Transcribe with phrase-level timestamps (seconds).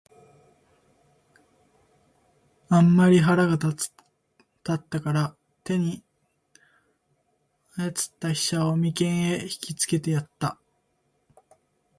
[2.69, 3.93] あんまり腹が立つ
[4.63, 6.03] たから、手に
[7.77, 10.57] 在つた飛車を眉間へ擲きつけてやつた。